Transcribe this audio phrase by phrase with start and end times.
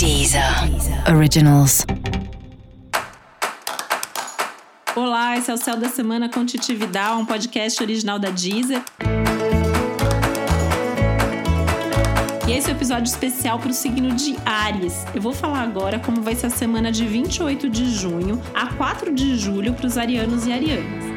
[0.00, 0.42] Deezer
[1.14, 1.84] Originals.
[4.96, 8.80] Olá, esse é o Céu da Semana com Titi Vidal, um podcast original da Deezer.
[12.48, 15.04] E esse é o um episódio especial para o signo de Ares.
[15.14, 19.14] Eu vou falar agora como vai ser a semana de 28 de junho a 4
[19.14, 21.09] de julho para os arianos e arianas.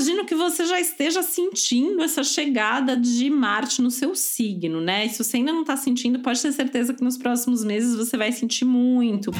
[0.00, 5.04] Imagino que você já esteja sentindo essa chegada de Marte no seu signo, né?
[5.04, 8.16] E se você ainda não está sentindo, pode ter certeza que nos próximos meses você
[8.16, 9.30] vai sentir muito.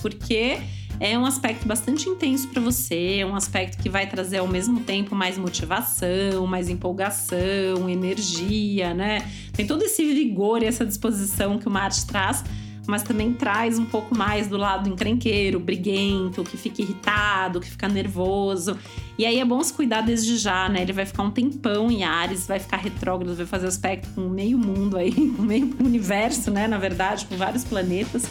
[0.00, 0.60] Porque
[1.00, 4.80] é um aspecto bastante intenso para você, é um aspecto que vai trazer ao mesmo
[4.80, 9.30] tempo mais motivação, mais empolgação, energia, né?
[9.52, 12.44] Tem todo esse vigor e essa disposição que o Marte traz,
[12.86, 17.88] mas também traz um pouco mais do lado encrenqueiro, briguento, que fica irritado, que fica
[17.88, 18.78] nervoso.
[19.18, 20.82] E aí é bom se cuidar desde já, né?
[20.82, 24.56] Ele vai ficar um tempão em Ares, vai ficar retrógrado, vai fazer aspecto com meio
[24.56, 26.68] mundo aí, com meio universo, né?
[26.68, 28.24] Na verdade, com vários planetas.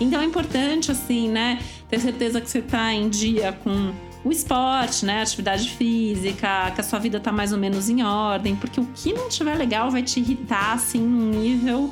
[0.00, 3.92] Então é importante, assim, né, ter certeza que você está em dia com
[4.24, 8.56] o esporte, né, atividade física, que a sua vida está mais ou menos em ordem,
[8.56, 11.90] porque o que não estiver legal vai te irritar, assim, num nível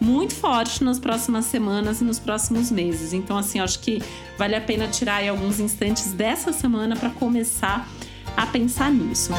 [0.00, 3.12] muito forte nas próximas semanas e nos próximos meses.
[3.12, 4.02] Então, assim, acho que
[4.38, 7.86] vale a pena tirar aí alguns instantes dessa semana para começar
[8.36, 9.32] a pensar nisso.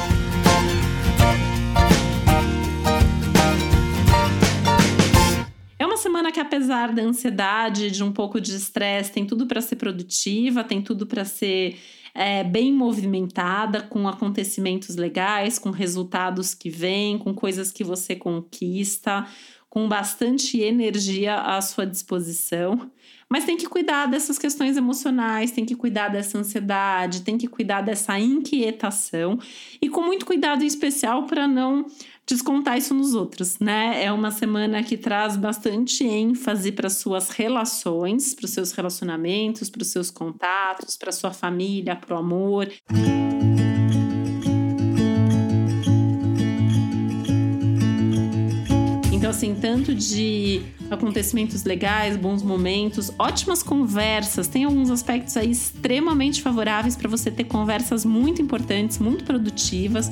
[6.22, 10.64] Semana que, apesar da ansiedade, de um pouco de estresse, tem tudo para ser produtiva,
[10.64, 11.80] tem tudo para ser
[12.14, 19.26] é, bem movimentada, com acontecimentos legais, com resultados que vêm, com coisas que você conquista,
[19.68, 22.92] com bastante energia à sua disposição.
[23.28, 27.82] Mas tem que cuidar dessas questões emocionais, tem que cuidar dessa ansiedade, tem que cuidar
[27.82, 29.40] dessa inquietação
[29.82, 31.86] e com muito cuidado em especial para não
[32.28, 34.04] descontar isso nos outros, né?
[34.04, 39.82] É uma semana que traz bastante ênfase para suas relações, para os seus relacionamentos, para
[39.82, 42.72] os seus contatos, para sua família, para o amor.
[49.32, 54.48] Assim, tanto de acontecimentos legais, bons momentos, ótimas conversas.
[54.48, 60.12] Tem alguns aspectos aí extremamente favoráveis para você ter conversas muito importantes, muito produtivas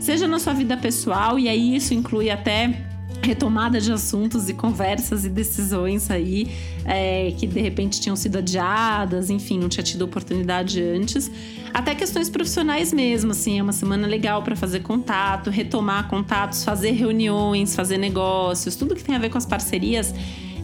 [0.00, 2.89] seja na sua vida pessoal, e aí isso inclui até
[3.22, 6.50] retomada de assuntos e conversas e decisões aí
[6.84, 11.30] é, que de repente tinham sido adiadas, enfim, não tinha tido oportunidade antes.
[11.72, 16.92] Até questões profissionais mesmo, assim, é uma semana legal para fazer contato, retomar contatos, fazer
[16.92, 20.14] reuniões, fazer negócios, tudo que tem a ver com as parcerias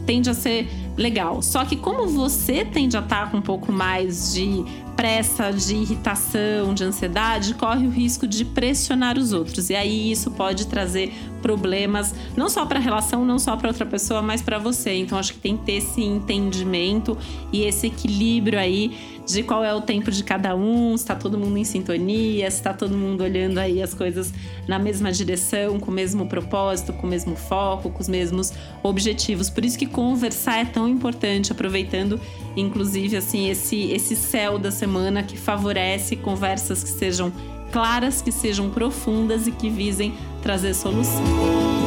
[0.05, 1.41] tende a ser legal.
[1.41, 4.65] Só que como você tende a estar tá com um pouco mais de
[4.97, 9.69] pressa, de irritação, de ansiedade, corre o risco de pressionar os outros.
[9.69, 13.85] E aí isso pode trazer problemas, não só para a relação, não só para outra
[13.85, 14.95] pessoa, mas para você.
[14.95, 17.15] Então acho que tem que ter esse entendimento
[17.53, 21.37] e esse equilíbrio aí de qual é o tempo de cada um, se está todo
[21.37, 24.33] mundo em sintonia, se está todo mundo olhando aí as coisas
[24.65, 29.49] na mesma direção, com o mesmo propósito, com o mesmo foco, com os mesmos objetivos.
[29.49, 32.19] Por isso que conversar é tão importante, aproveitando
[32.55, 37.31] inclusive assim esse esse céu da semana que favorece conversas que sejam
[37.71, 41.86] claras, que sejam profundas e que visem trazer solução.